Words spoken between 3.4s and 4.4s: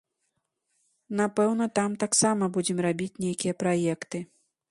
праекты.